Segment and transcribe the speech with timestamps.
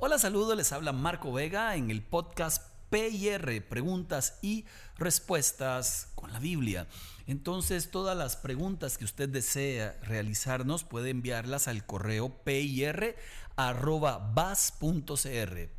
[0.00, 4.64] Hola, saludos, les habla Marco Vega en el podcast PIR, preguntas y
[4.96, 6.86] respuestas con la Biblia.
[7.26, 13.16] Entonces, todas las preguntas que usted desea realizarnos puede enviarlas al correo pir.bas.cr,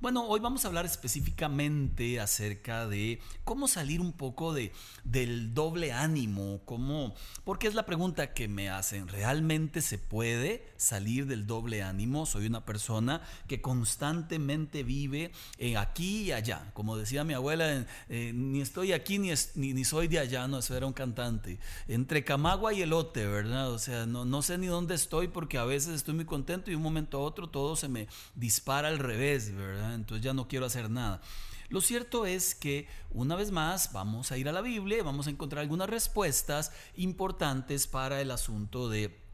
[0.00, 4.72] Bueno, hoy vamos a hablar específicamente acerca de cómo salir un poco de,
[5.04, 7.14] del doble ánimo, cómo,
[7.44, 12.26] porque es la pregunta que me hacen, ¿realmente se puede salir del doble ánimo?
[12.26, 18.32] Soy una persona que constantemente vive eh, aquí y allá, como decía mi abuela, eh,
[18.34, 22.74] ni estoy aquí ni, ni, soy de allá, no, eso era un cantante, entre Camagua
[22.74, 23.70] y Elote, ¿verdad?
[23.70, 26.74] O sea, no, no sé ni dónde estoy porque a veces estoy muy contento y
[26.74, 30.90] un momento a otro todo se me dispara al revés Entonces ya no quiero hacer
[30.90, 31.20] nada.
[31.68, 35.30] Lo cierto es que una vez más vamos a ir a la Biblia, vamos a
[35.30, 39.26] encontrar algunas respuestas importantes para el asunto de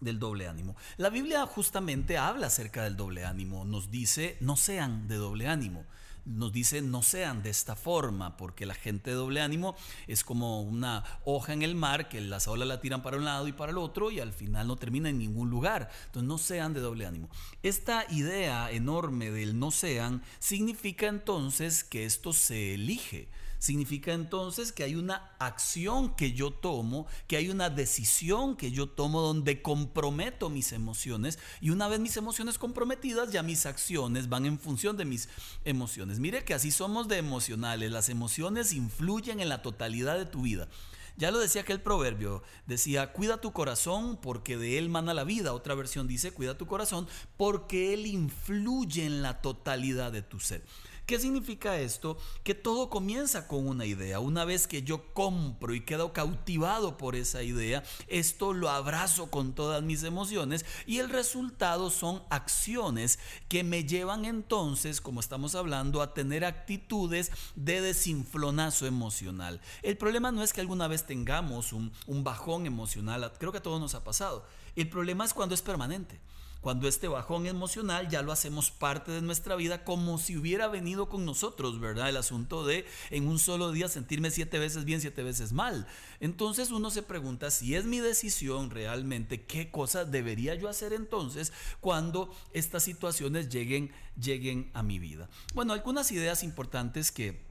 [0.00, 0.74] del doble ánimo.
[0.96, 5.84] La Biblia justamente habla acerca del doble ánimo, nos dice no sean de doble ánimo,
[6.24, 10.62] nos dice no sean de esta forma, porque la gente de doble ánimo es como
[10.62, 13.72] una hoja en el mar que las olas la tiran para un lado y para
[13.72, 15.90] el otro y al final no termina en ningún lugar.
[16.06, 17.28] Entonces no sean de doble ánimo.
[17.62, 23.28] Esta idea enorme del no sean significa entonces que esto se elige,
[23.62, 28.88] significa entonces que hay una acción que yo tomo, que hay una decisión que yo
[28.88, 34.46] tomo donde comprometo mis emociones y una vez mis emociones comprometidas ya mis acciones van
[34.46, 35.28] en función de mis
[35.64, 36.18] emociones.
[36.18, 40.68] Mire que así somos de emocionales, las emociones influyen en la totalidad de tu vida.
[41.16, 45.52] Ya lo decía aquel proverbio, decía, cuida tu corazón porque de él mana la vida.
[45.52, 50.64] Otra versión dice, cuida tu corazón porque él influye en la totalidad de tu ser.
[51.12, 52.16] ¿Qué significa esto?
[52.42, 54.18] Que todo comienza con una idea.
[54.18, 59.54] Una vez que yo compro y quedo cautivado por esa idea, esto lo abrazo con
[59.54, 63.18] todas mis emociones y el resultado son acciones
[63.50, 69.60] que me llevan entonces, como estamos hablando, a tener actitudes de desinflonazo emocional.
[69.82, 73.62] El problema no es que alguna vez tengamos un, un bajón emocional, creo que a
[73.62, 74.46] todos nos ha pasado.
[74.76, 76.18] El problema es cuando es permanente
[76.62, 81.08] cuando este bajón emocional ya lo hacemos parte de nuestra vida como si hubiera venido
[81.08, 82.08] con nosotros, ¿verdad?
[82.08, 85.88] El asunto de en un solo día sentirme siete veces bien, siete veces mal.
[86.20, 91.52] Entonces uno se pregunta si es mi decisión realmente, ¿qué cosas debería yo hacer entonces
[91.80, 95.28] cuando estas situaciones lleguen, lleguen a mi vida?
[95.54, 97.50] Bueno, algunas ideas importantes que...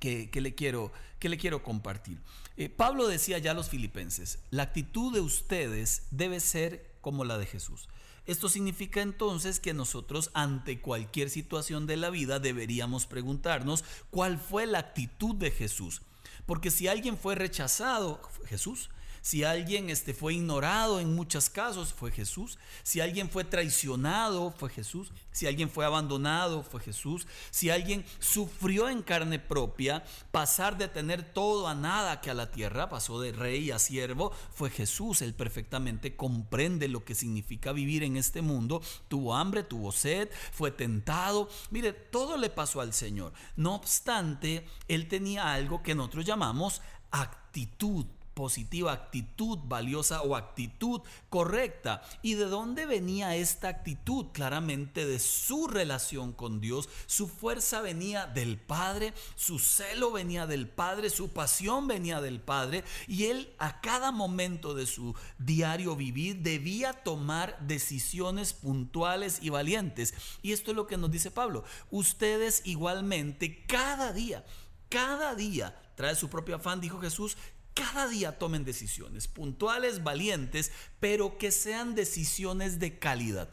[0.00, 2.22] Que, le quiero, que, le quiero, compartir.
[2.56, 7.36] Eh, Pablo decía ya a los filipenses, la actitud de ustedes debe ser como la
[7.36, 7.86] de Jesús.
[8.30, 14.68] Esto significa entonces que nosotros ante cualquier situación de la vida deberíamos preguntarnos cuál fue
[14.68, 16.02] la actitud de Jesús.
[16.46, 18.88] Porque si alguien fue rechazado, Jesús,
[19.22, 22.58] si alguien este, fue ignorado en muchos casos, fue Jesús.
[22.82, 25.12] Si alguien fue traicionado, fue Jesús.
[25.30, 27.26] Si alguien fue abandonado, fue Jesús.
[27.50, 32.50] Si alguien sufrió en carne propia, pasar de tener todo a nada que a la
[32.50, 35.20] tierra, pasó de rey a siervo, fue Jesús.
[35.20, 38.82] Él perfectamente comprende lo que significa vivir en este mundo.
[39.08, 41.48] Tuvo hambre, tuvo sed, fue tentado.
[41.70, 43.32] Mire, todo le pasó al Señor.
[43.56, 48.06] No obstante, él tenía algo que nosotros llamamos actitud
[48.40, 52.02] positiva, actitud valiosa o actitud correcta.
[52.22, 54.28] ¿Y de dónde venía esta actitud?
[54.32, 56.88] Claramente de su relación con Dios.
[57.04, 62.82] Su fuerza venía del Padre, su celo venía del Padre, su pasión venía del Padre.
[63.06, 70.14] Y él a cada momento de su diario vivir debía tomar decisiones puntuales y valientes.
[70.40, 71.62] Y esto es lo que nos dice Pablo.
[71.90, 74.46] Ustedes igualmente cada día
[74.90, 77.38] cada día trae su propio afán, dijo Jesús,
[77.80, 80.70] cada día tomen decisiones puntuales, valientes,
[81.00, 83.48] pero que sean decisiones de calidad.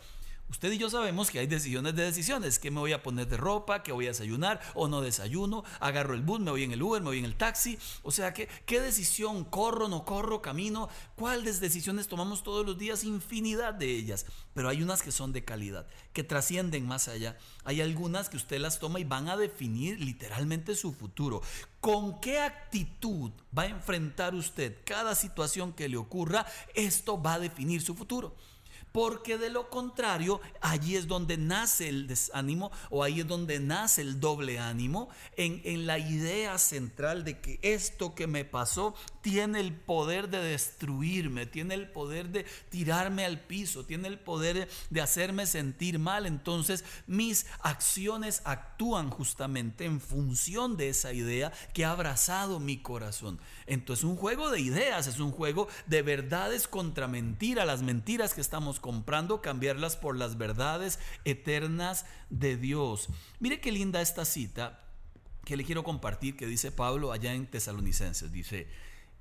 [0.50, 2.58] Usted y yo sabemos que hay decisiones de decisiones.
[2.58, 3.84] ¿Qué me voy a poner de ropa?
[3.84, 4.62] ¿Qué voy a desayunar?
[4.76, 5.66] ¿O no desayuno?
[5.82, 6.40] ¿Agarro el bus?
[6.40, 7.02] ¿Me voy en el Uber?
[7.02, 7.78] ¿Me voy en el taxi?
[8.02, 9.44] O sea, ¿qué, qué decisión?
[9.44, 9.90] ¿Corro?
[9.90, 10.42] ¿No corro?
[10.42, 10.88] ¿Camino?
[11.16, 13.04] ¿Cuáles decisiones tomamos todos los días?
[13.04, 14.26] Infinidad de ellas.
[14.54, 17.38] Pero hay unas que son de calidad, que trascienden más allá.
[17.66, 21.42] Hay algunas que usted las toma y van a definir literalmente su futuro.
[21.82, 26.46] ¿Con qué actitud va a enfrentar usted cada situación que le ocurra?
[26.74, 28.34] Esto va a definir su futuro.
[28.92, 34.02] Porque de lo contrario, allí es donde nace el desánimo o ahí es donde nace
[34.02, 39.60] el doble ánimo, en, en la idea central de que esto que me pasó tiene
[39.60, 45.02] el poder de destruirme, tiene el poder de tirarme al piso, tiene el poder de
[45.02, 46.26] hacerme sentir mal.
[46.26, 53.40] Entonces mis acciones actúan justamente en función de esa idea que ha abrazado mi corazón.
[53.66, 58.42] Entonces un juego de ideas, es un juego de verdades contra mentiras, las mentiras que
[58.42, 63.10] estamos comprando, cambiarlas por las verdades eternas de Dios.
[63.40, 64.84] Mire qué linda esta cita
[65.46, 68.32] que le quiero compartir que dice Pablo allá en Tesalonicenses.
[68.32, 68.68] Dice,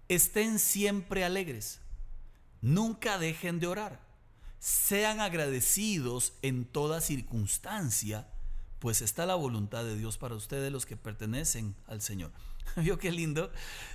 [0.09, 1.81] estén siempre alegres,
[2.61, 4.01] nunca dejen de orar,
[4.59, 8.29] sean agradecidos en toda circunstancia,
[8.81, 12.33] pues está la voluntad de Dios para ustedes los que pertenecen al Señor.
[12.77, 13.53] ¿Vio qué lindo?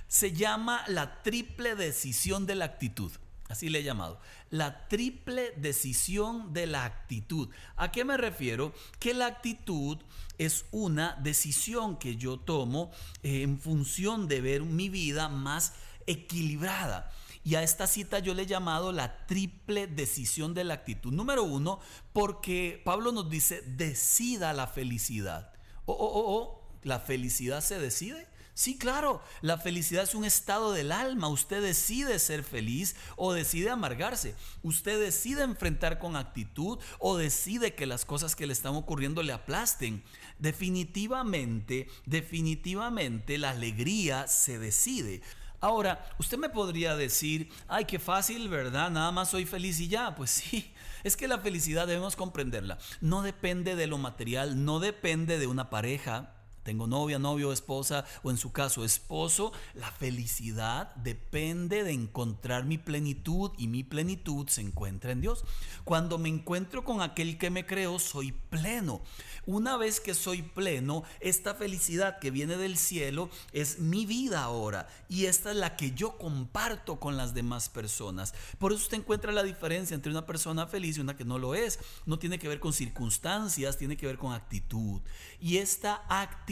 [0.08, 3.12] Se llama la triple decisión de la actitud.
[3.52, 4.18] Así le he llamado.
[4.48, 7.50] La triple decisión de la actitud.
[7.76, 8.72] ¿A qué me refiero?
[8.98, 9.98] Que la actitud
[10.38, 12.90] es una decisión que yo tomo
[13.22, 15.74] eh, en función de ver mi vida más
[16.06, 17.12] equilibrada.
[17.44, 21.12] Y a esta cita yo le he llamado la triple decisión de la actitud.
[21.12, 21.78] Número uno,
[22.14, 25.52] porque Pablo nos dice, decida la felicidad.
[25.84, 28.31] O, oh, oh, ¿la felicidad se decide?
[28.54, 31.28] Sí, claro, la felicidad es un estado del alma.
[31.28, 34.34] Usted decide ser feliz o decide amargarse.
[34.62, 39.32] Usted decide enfrentar con actitud o decide que las cosas que le están ocurriendo le
[39.32, 40.02] aplasten.
[40.38, 45.22] Definitivamente, definitivamente la alegría se decide.
[45.62, 48.90] Ahora, usted me podría decir, ay, qué fácil, ¿verdad?
[48.90, 50.14] Nada más soy feliz y ya.
[50.14, 50.70] Pues sí,
[51.04, 52.76] es que la felicidad debemos comprenderla.
[53.00, 58.30] No depende de lo material, no depende de una pareja, tengo novia, novio, esposa o
[58.30, 64.60] en su caso esposo, la felicidad depende de encontrar mi plenitud y mi plenitud se
[64.60, 65.44] encuentra en Dios.
[65.84, 69.02] Cuando me encuentro con aquel que me creó, soy pleno.
[69.44, 74.86] Una vez que soy pleno, esta felicidad que viene del cielo es mi vida ahora
[75.08, 78.34] y esta es la que yo comparto con las demás personas.
[78.58, 81.56] Por eso usted encuentra la diferencia entre una persona feliz y una que no lo
[81.56, 81.80] es.
[82.06, 85.00] No tiene que ver con circunstancias, tiene que ver con actitud.
[85.40, 86.51] Y esta actitud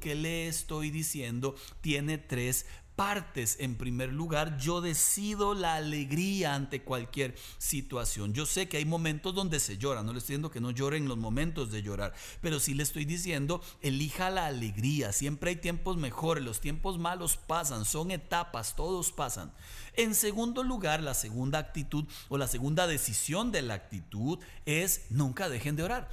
[0.00, 2.66] que le estoy diciendo tiene tres
[2.96, 3.56] partes.
[3.60, 8.34] En primer lugar, yo decido la alegría ante cualquier situación.
[8.34, 10.96] Yo sé que hay momentos donde se llora, no le estoy diciendo que no llore
[10.96, 15.12] en los momentos de llorar, pero sí le estoy diciendo, elija la alegría.
[15.12, 19.52] Siempre hay tiempos mejores, los tiempos malos pasan, son etapas, todos pasan.
[19.94, 25.48] En segundo lugar, la segunda actitud o la segunda decisión de la actitud es nunca
[25.48, 26.08] dejen de orar.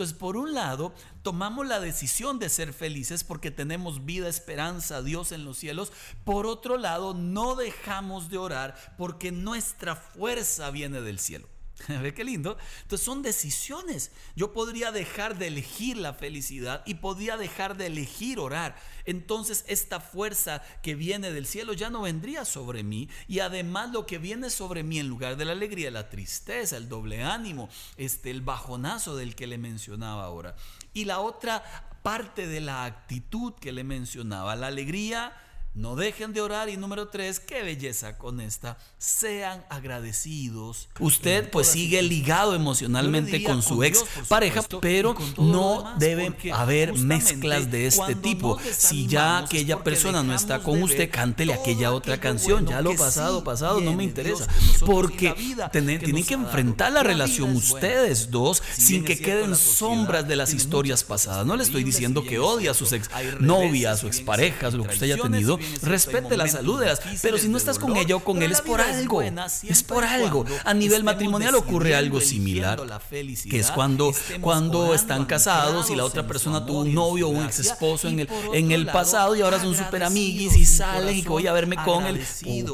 [0.00, 5.30] Entonces, por un lado, tomamos la decisión de ser felices porque tenemos vida, esperanza, Dios
[5.30, 5.92] en los cielos.
[6.24, 11.48] Por otro lado, no dejamos de orar porque nuestra fuerza viene del cielo.
[12.02, 12.58] ¿Ve qué lindo?
[12.82, 14.10] Entonces son decisiones.
[14.36, 18.76] Yo podría dejar de elegir la felicidad y podría dejar de elegir orar.
[19.04, 23.08] Entonces esta fuerza que viene del cielo ya no vendría sobre mí.
[23.28, 26.88] Y además lo que viene sobre mí en lugar de la alegría, la tristeza, el
[26.88, 30.56] doble ánimo, este, el bajonazo del que le mencionaba ahora.
[30.92, 31.62] Y la otra
[32.02, 35.32] parte de la actitud que le mencionaba, la alegría
[35.74, 36.68] no dejen de orar.
[36.68, 38.76] Y número tres, qué belleza con esta.
[38.98, 40.88] Sean agradecidos.
[40.98, 47.86] Usted pues sigue ligado emocionalmente con su ex pareja, pero no debe haber mezclas de
[47.86, 48.58] este tipo.
[48.72, 52.66] Si ya aquella persona no está con usted, cántele aquella otra canción.
[52.66, 54.46] Ya lo pasado, pasado, no me interesa.
[54.84, 55.34] Porque
[55.72, 61.46] tienen que enfrentar la relación ustedes dos sin que queden sombras de las historias pasadas.
[61.46, 65.12] No le estoy diciendo que odia a sus ex novias o exparejas, lo que usted
[65.12, 68.42] haya tenido respete la salud de las, pero si no estás con ella o con
[68.42, 70.44] él es por algo, es por algo.
[70.64, 76.26] A nivel matrimonial ocurre algo similar, que es cuando, cuando están casados y la otra
[76.26, 79.60] persona tuvo un novio o un ex esposo en el, en el pasado y ahora
[79.60, 82.20] son super amiguis y salen y que voy a verme con él.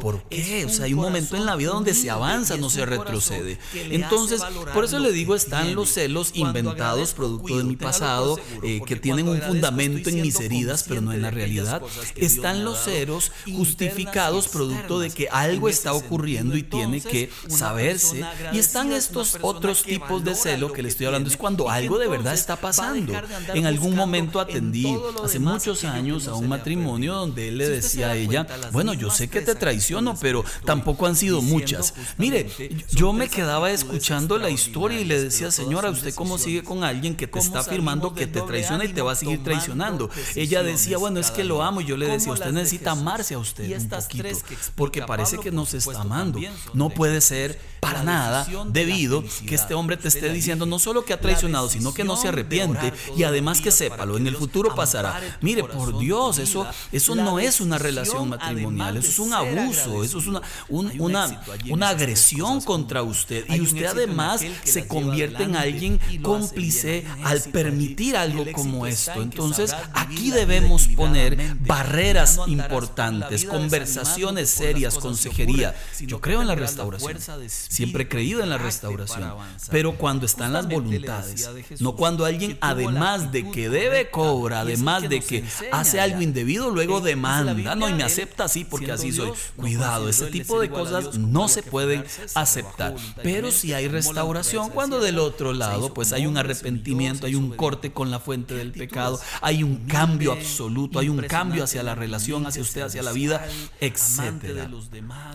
[0.01, 0.65] ¿Por qué?
[0.65, 3.59] O sea, hay un momento en la vida donde se avanza, no se retrocede.
[3.75, 8.97] Entonces, por eso le digo, están los celos inventados, producto de mi pasado, eh, que
[8.97, 11.83] tienen un fundamento en mis heridas, pero no en la realidad.
[12.17, 18.25] Están los ceros justificados producto de que algo está ocurriendo y tiene que saberse.
[18.53, 22.09] Y están estos otros tipos de celo que le estoy hablando, es cuando algo de
[22.09, 23.13] verdad está pasando.
[23.55, 28.17] En algún momento atendí hace muchos años a un matrimonio donde él le decía a
[28.17, 31.95] ella, bueno, yo sé que te traiciono, pero tampoco han sido muchas.
[32.19, 32.51] Mire,
[32.91, 37.17] yo me quedaba escuchando la historia y le decía, señora, ¿usted cómo sigue con alguien
[37.17, 40.11] que te está afirmando que te traiciona y te va a seguir traicionando?
[40.35, 43.39] Ella decía, bueno, es que lo amo y yo le decía, usted necesita amarse a
[43.39, 44.29] usted un poquito,
[44.75, 46.41] porque parece que no se está amando.
[46.75, 51.13] No puede ser para nada debido que este hombre te esté diciendo no solo que
[51.13, 55.21] ha traicionado, sino que no se arrepiente y además que sépalo, en el futuro pasará.
[55.41, 60.19] Mire, por Dios, eso, eso no es una relación matrimonial, eso es un abuso, eso
[60.19, 63.45] es una, una, una agresión contra usted.
[63.49, 69.23] Y usted además se convierte en alguien cómplice al permitir algo como esto.
[69.23, 75.75] Entonces, aquí debemos poner barreras importantes, conversaciones serias, consejería.
[76.01, 77.19] Yo creo en la restauración.
[77.49, 79.33] Siempre he creído en la restauración.
[79.71, 81.49] Pero cuando están las voluntades,
[81.81, 87.01] no cuando alguien, además de que debe cobra, además de que hace algo indebido, luego
[87.01, 89.33] demanda, no, y me acepta así porque así soy.
[89.57, 92.95] Cuidado, ese tipo de cosas no se pueden aceptar.
[93.23, 97.93] Pero si hay restauración, cuando del otro lado, pues hay un arrepentimiento, hay un corte
[97.93, 102.46] con la fuente del pecado, hay un cambio absoluto, hay un cambio hacia la relación,
[102.47, 103.47] hacia usted, hacia la vida,
[103.81, 104.71] etcétera.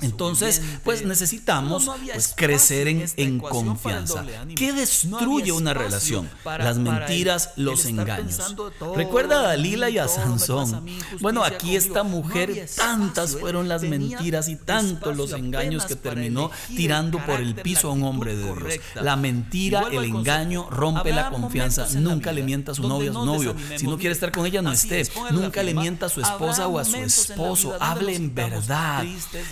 [0.01, 4.25] Entonces, pues necesitamos pues, crecer en, en confianza.
[4.55, 6.29] ¿Qué destruye una relación?
[6.45, 8.55] Las mentiras, los engaños.
[8.95, 10.85] Recuerda a Dalila y a Sansón.
[11.19, 17.23] Bueno, aquí esta mujer, tantas fueron las mentiras y tantos los engaños que terminó tirando
[17.25, 18.57] por el piso a un hombre de Dios.
[18.95, 21.87] La mentira, el engaño rompe la confianza.
[21.95, 23.55] Nunca le mienta a su novio, a su novio.
[23.77, 25.03] Si no quiere estar con ella, no esté.
[25.31, 27.75] Nunca le mienta a su esposa o a su esposo.
[27.79, 29.05] Hable en verdad.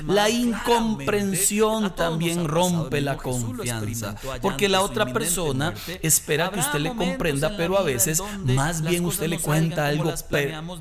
[0.07, 4.15] La incomprensión también rompe la confianza.
[4.41, 9.27] Porque la otra persona espera que usted le comprenda, pero a veces más bien usted
[9.27, 10.13] le cuenta algo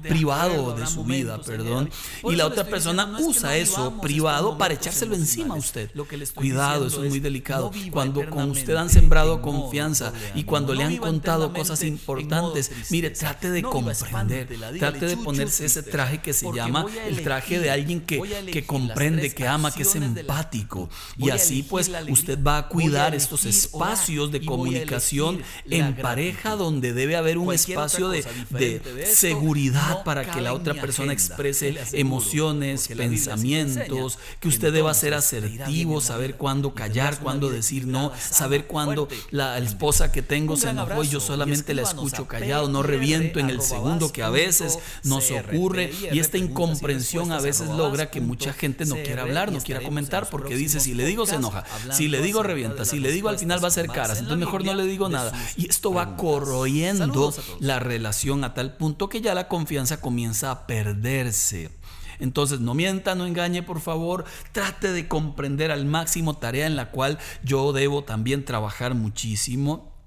[0.02, 1.90] privado de su vida, perdón.
[2.24, 5.90] Y la otra persona usa eso privado para echárselo encima a usted.
[6.34, 7.70] Cuidado, eso es muy delicado.
[7.92, 13.50] Cuando con usted han sembrado confianza y cuando le han contado cosas importantes, mire, trate
[13.50, 14.48] de comprender,
[14.78, 19.34] trate de ponerse ese traje que se llama el traje de alguien que, que comprende,
[19.34, 20.88] que ama, que es empático.
[21.16, 27.16] Y así pues usted va a cuidar estos espacios de comunicación en pareja donde debe
[27.16, 34.48] haber un espacio de, de seguridad para que la otra persona exprese emociones, pensamientos, que
[34.48, 40.22] usted deba ser asertivo, saber cuándo callar, cuándo decir no, saber cuándo la esposa que
[40.22, 44.22] tengo se enojó y yo solamente la escucho callado, no reviento en el segundo que
[44.22, 45.90] a veces nos ocurre.
[46.12, 50.28] Y esta incomprensión a veces logra que mucha gente no quiera hablar, no quiera comentar
[50.28, 53.38] porque dice si le digo se enoja, si le digo revienta, si le digo al
[53.38, 57.34] final va a ser caras, entonces mejor no le digo nada y esto va corroyendo
[57.60, 61.70] la relación a tal punto que ya la confianza comienza a perderse.
[62.20, 64.24] Entonces, no mienta, no engañe, por favor.
[64.52, 69.97] Trate de comprender al máximo tarea en la cual yo debo también trabajar muchísimo.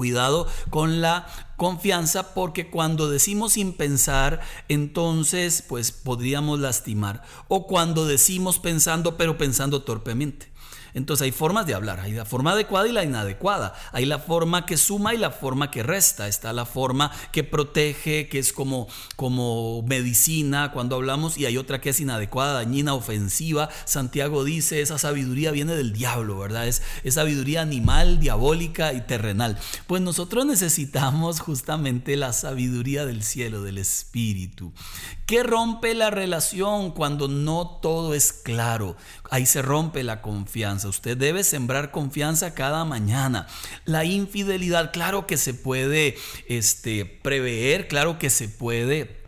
[0.00, 1.26] Cuidado con la
[1.58, 7.22] confianza porque cuando decimos sin pensar, entonces pues podríamos lastimar.
[7.48, 10.49] O cuando decimos pensando pero pensando torpemente.
[10.94, 14.66] Entonces hay formas de hablar, hay la forma adecuada y la inadecuada, hay la forma
[14.66, 18.88] que suma y la forma que resta, está la forma que protege, que es como,
[19.16, 23.68] como medicina cuando hablamos y hay otra que es inadecuada, dañina, ofensiva.
[23.84, 26.66] Santiago dice, esa sabiduría viene del diablo, ¿verdad?
[26.66, 29.58] Es, es sabiduría animal, diabólica y terrenal.
[29.86, 34.72] Pues nosotros necesitamos justamente la sabiduría del cielo, del espíritu.
[35.26, 38.96] ¿Qué rompe la relación cuando no todo es claro?
[39.30, 40.79] Ahí se rompe la confianza.
[40.88, 43.46] Usted debe sembrar confianza cada mañana.
[43.84, 46.16] La infidelidad, claro que se puede
[46.48, 49.19] este, prever, claro que se puede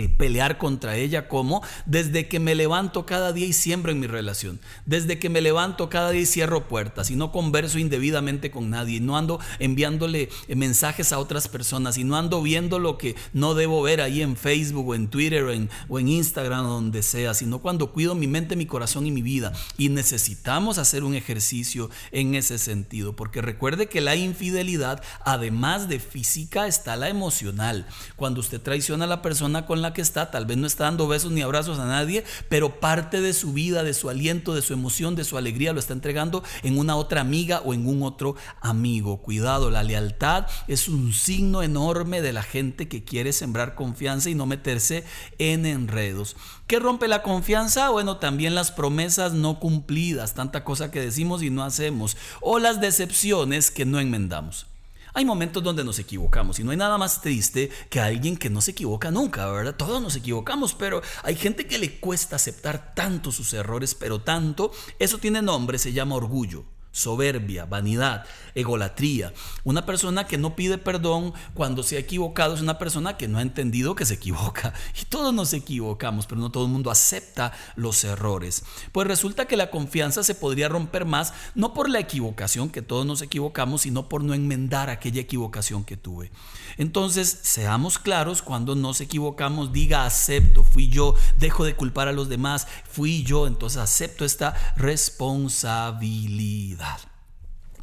[0.00, 4.06] eh, pelear contra ella como desde que me levanto cada día y siembro en mi
[4.06, 8.70] relación, desde que me levanto cada día y cierro puertas y no converso indebidamente con
[8.70, 12.98] nadie, y no ando enviándole eh, mensajes a otras personas y no ando viendo lo
[12.98, 16.66] que no debo ver ahí en Facebook o en Twitter o en, o en Instagram
[16.66, 19.52] o donde sea, sino cuando cuido mi mente, mi corazón y mi vida.
[19.76, 26.00] Y necesitamos hacer un ejercicio en ese sentido, porque recuerde que la infidelidad, además de
[26.00, 27.86] física, está la emocional.
[28.16, 31.08] Cuando usted traiciona a la persona con la que está, tal vez no está dando
[31.08, 34.72] besos ni abrazos a nadie, pero parte de su vida, de su aliento, de su
[34.72, 38.36] emoción, de su alegría lo está entregando en una otra amiga o en un otro
[38.60, 39.18] amigo.
[39.18, 44.34] Cuidado, la lealtad es un signo enorme de la gente que quiere sembrar confianza y
[44.34, 45.04] no meterse
[45.38, 46.36] en enredos.
[46.66, 47.90] ¿Qué rompe la confianza?
[47.90, 52.80] Bueno, también las promesas no cumplidas, tanta cosa que decimos y no hacemos, o las
[52.80, 54.69] decepciones que no enmendamos.
[55.14, 58.60] Hay momentos donde nos equivocamos y no hay nada más triste que alguien que no
[58.60, 59.76] se equivoca nunca, ¿verdad?
[59.76, 64.72] Todos nos equivocamos, pero hay gente que le cuesta aceptar tanto sus errores, pero tanto,
[64.98, 66.64] eso tiene nombre, se llama orgullo.
[66.92, 69.32] Soberbia, vanidad, egolatría.
[69.64, 73.38] Una persona que no pide perdón cuando se ha equivocado es una persona que no
[73.38, 74.74] ha entendido que se equivoca.
[75.00, 78.64] Y todos nos equivocamos, pero no todo el mundo acepta los errores.
[78.92, 83.06] Pues resulta que la confianza se podría romper más, no por la equivocación, que todos
[83.06, 86.30] nos equivocamos, sino por no enmendar aquella equivocación que tuve.
[86.76, 92.28] Entonces, seamos claros, cuando nos equivocamos, diga acepto, fui yo, dejo de culpar a los
[92.28, 96.79] demás, fui yo, entonces acepto esta responsabilidad.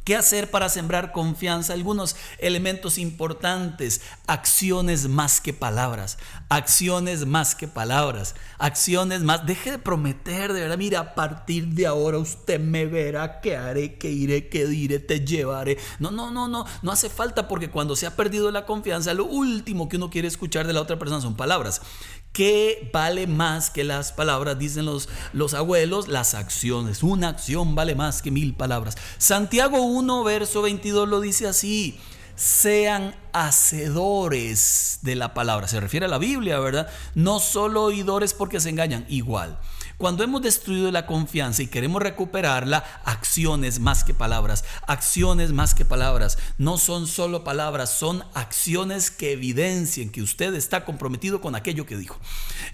[0.08, 1.74] ¿Qué hacer para sembrar confianza?
[1.74, 4.00] Algunos elementos importantes.
[4.26, 6.16] Acciones más que palabras.
[6.48, 8.34] Acciones más que palabras.
[8.56, 9.44] Acciones más.
[9.44, 10.78] Deje de prometer, de verdad.
[10.78, 15.26] Mira, a partir de ahora usted me verá qué haré, qué iré, qué diré, te
[15.26, 15.76] llevaré.
[15.98, 16.64] No, no, no, no.
[16.80, 20.28] No hace falta porque cuando se ha perdido la confianza, lo último que uno quiere
[20.28, 21.82] escuchar de la otra persona son palabras.
[22.32, 24.58] ¿Qué vale más que las palabras?
[24.58, 27.02] Dicen los, los abuelos, las acciones.
[27.02, 28.96] Una acción vale más que mil palabras.
[29.18, 31.98] Santiago 1, verso 22 lo dice así.
[32.36, 35.66] Sean hacedores de la palabra.
[35.66, 36.88] Se refiere a la Biblia, ¿verdad?
[37.14, 39.58] No solo oidores porque se engañan, igual.
[39.98, 45.84] Cuando hemos destruido la confianza y queremos recuperarla, acciones más que palabras, acciones más que
[45.84, 46.38] palabras.
[46.56, 51.96] No son solo palabras, son acciones que evidencien que usted está comprometido con aquello que
[51.96, 52.16] dijo.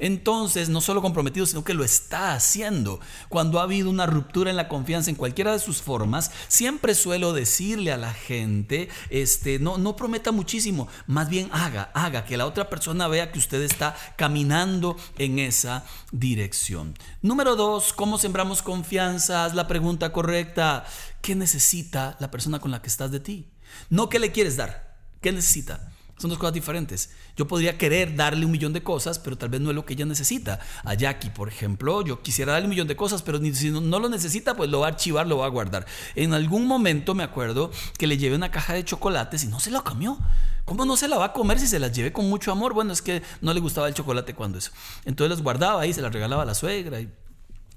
[0.01, 3.01] Entonces, no solo comprometido, sino que lo está haciendo.
[3.31, 7.33] Cuando ha habido una ruptura en la confianza en cualquiera de sus formas, siempre suelo
[7.33, 12.45] decirle a la gente, este, no, no prometa muchísimo, más bien haga, haga, que la
[12.45, 16.95] otra persona vea que usted está caminando en esa dirección.
[17.25, 19.47] Número dos, ¿cómo sembramos confianza?
[19.47, 20.85] Haz la pregunta correcta.
[21.23, 23.49] ¿Qué necesita la persona con la que estás de ti?
[23.89, 24.99] No qué le quieres dar.
[25.23, 25.91] ¿Qué necesita?
[26.19, 27.13] Son dos cosas diferentes.
[27.35, 29.95] Yo podría querer darle un millón de cosas, pero tal vez no es lo que
[29.95, 30.61] ella necesita.
[30.85, 34.01] A Jackie, por ejemplo, yo quisiera darle un millón de cosas, pero si no, no,
[34.01, 35.87] lo necesita, pues lo va a archivar, lo va a guardar.
[36.17, 39.71] En algún momento me acuerdo que le llevé una caja de chocolates y no se
[39.71, 40.19] la comió.
[40.65, 42.73] ¿Cómo no se la va a comer si se las llevé con mucho amor?
[42.73, 44.71] Bueno, es que no le gustaba el chocolate cuando eso.
[45.05, 47.11] Entonces las guardaba ahí, se las regalaba a la suegra y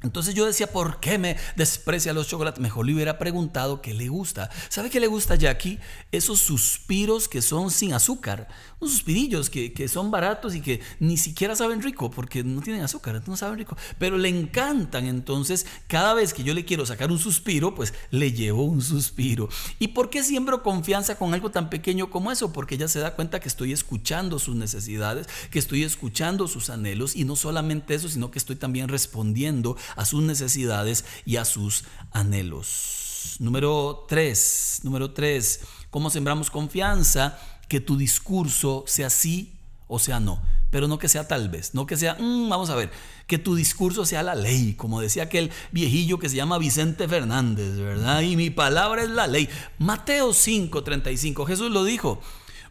[0.04, 2.62] entonces yo decía, ¿por qué me desprecia los chocolates?
[2.62, 4.50] Mejor le hubiera preguntado qué le gusta.
[4.70, 5.80] ¿Sabe qué le gusta Jackie?
[6.12, 8.48] Esos suspiros que son sin azúcar.
[8.80, 12.84] Unos suspirillos que, que, son baratos y que ni siquiera saben rico porque no tienen
[12.84, 13.76] azúcar, no saben rico.
[13.98, 15.08] Pero le encantan.
[15.08, 19.50] Entonces, cada vez que yo le quiero sacar un suspiro, pues le llevo un suspiro.
[19.80, 22.54] ¿Y por qué siembro confianza con algo tan pequeño como eso?
[22.54, 27.16] Porque ella se da cuenta que estoy escuchando sus necesidades, que estoy escuchando sus anhelos
[27.16, 31.86] y no solamente eso, sino que estoy también respondiendo a sus necesidades y a sus
[32.12, 33.38] anhelos.
[33.40, 37.40] Número tres, número tres, ¿cómo sembramos confianza?
[37.68, 39.54] Que tu discurso sea sí
[39.88, 42.76] o sea no, pero no que sea tal vez, no que sea, mm, vamos a
[42.76, 42.92] ver,
[43.26, 47.78] que tu discurso sea la ley, como decía aquel viejillo que se llama Vicente Fernández,
[47.78, 48.22] ¿verdad?
[48.22, 49.50] Y mi palabra es la ley.
[49.80, 52.22] Mateo 5:35, Jesús lo dijo.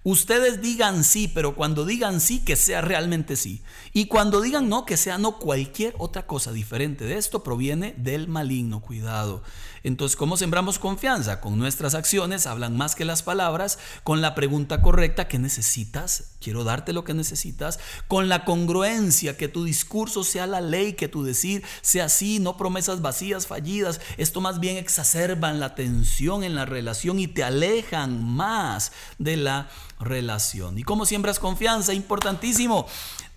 [0.08, 3.60] Ustedes digan sí, pero cuando digan sí, que sea realmente sí.
[3.92, 8.28] Y cuando digan no, que sea no cualquier otra cosa diferente de esto proviene del
[8.28, 8.80] maligno.
[8.80, 9.42] Cuidado.
[9.82, 11.40] Entonces, ¿cómo sembramos confianza?
[11.40, 16.34] Con nuestras acciones, hablan más que las palabras, con la pregunta correcta, ¿qué necesitas?
[16.40, 21.08] Quiero darte lo que necesitas, con la congruencia, que tu discurso sea la ley, que
[21.08, 24.00] tu decir sea así, no promesas vacías, fallidas.
[24.18, 29.68] Esto más bien exacerban la tensión en la relación y te alejan más de la
[30.00, 30.78] relación.
[30.78, 31.94] ¿Y cómo siembras confianza?
[31.94, 32.86] Importantísimo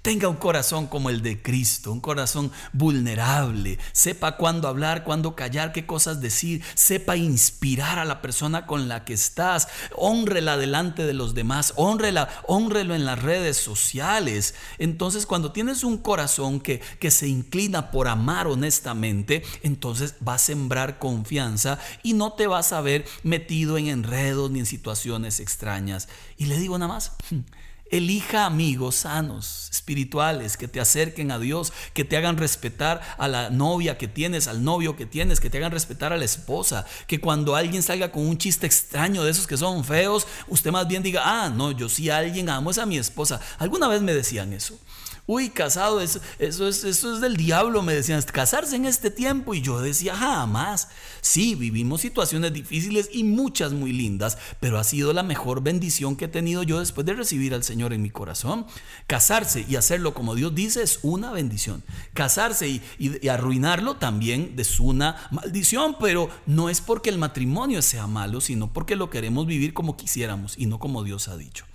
[0.01, 3.77] Tenga un corazón como el de Cristo, un corazón vulnerable.
[3.91, 6.63] Sepa cuándo hablar, cuándo callar, qué cosas decir.
[6.73, 9.67] Sepa inspirar a la persona con la que estás.
[9.97, 11.73] Honrela delante de los demás.
[11.75, 14.55] Honrela, honrelo en las redes sociales.
[14.77, 20.39] Entonces, cuando tienes un corazón que, que se inclina por amar honestamente, entonces va a
[20.39, 26.07] sembrar confianza y no te vas a ver metido en enredos ni en situaciones extrañas.
[26.37, 27.11] Y le digo nada más.
[27.91, 33.49] Elija amigos sanos, espirituales, que te acerquen a Dios, que te hagan respetar a la
[33.49, 37.19] novia que tienes, al novio que tienes, que te hagan respetar a la esposa, que
[37.19, 41.01] cuando alguien salga con un chiste extraño de esos que son feos, usted más bien
[41.01, 43.41] diga, ah, no, yo sí alguien amo, es a mi esposa.
[43.57, 44.79] Alguna vez me decían eso
[45.29, 49.53] uy, casado, eso, eso, es, eso es del diablo, me decían, casarse en este tiempo.
[49.53, 50.87] Y yo decía, jamás.
[51.21, 56.25] Sí, vivimos situaciones difíciles y muchas muy lindas, pero ha sido la mejor bendición que
[56.25, 58.65] he tenido yo después de recibir al Señor en mi corazón.
[59.05, 61.83] Casarse y hacerlo como Dios dice es una bendición.
[62.15, 68.07] Casarse y, y arruinarlo también es una maldición, pero no es porque el matrimonio sea
[68.07, 71.65] malo, sino porque lo queremos vivir como quisiéramos y no como Dios ha dicho.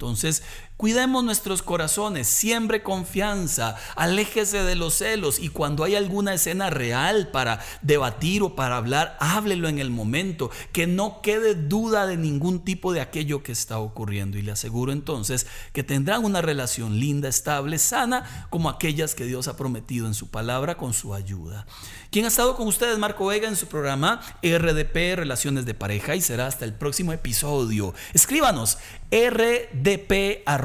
[0.00, 0.42] Entonces,
[0.80, 7.28] cuidemos nuestros corazones, siembre confianza, aléjese de los celos y cuando hay alguna escena real
[7.30, 12.64] para debatir o para hablar, háblelo en el momento, que no quede duda de ningún
[12.64, 17.28] tipo de aquello que está ocurriendo y le aseguro entonces que tendrán una relación linda,
[17.28, 21.66] estable, sana, como aquellas que Dios ha prometido en su palabra con su ayuda.
[22.10, 22.98] ¿Quién ha estado con ustedes?
[22.98, 27.92] Marco Vega en su programa RDP, Relaciones de Pareja y será hasta el próximo episodio.
[28.14, 28.78] Escríbanos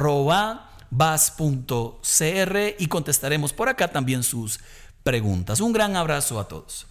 [0.06, 4.60] rdp.bas.cr y contestaremos por acá también sus
[5.04, 5.62] preguntas.
[5.62, 6.88] Un gran abrazo a todos.